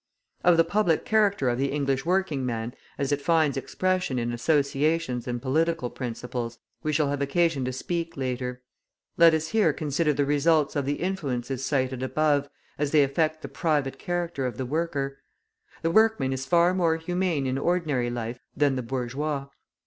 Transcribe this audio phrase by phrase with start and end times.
[0.43, 5.27] Of the public character of the English working man, as it finds expression in associations
[5.27, 8.63] and political principles, we shall have occasion to speak later;
[9.17, 13.47] let us here consider the results of the influences cited above, as they affect the
[13.47, 15.19] private character of the worker.
[15.83, 19.49] The workman is far more humane in ordinary life than the bourgeois.